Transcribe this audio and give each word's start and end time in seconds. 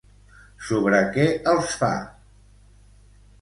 Sobre 0.69 1.01
què 1.17 1.25
els 1.53 1.75
fa? 1.83 1.91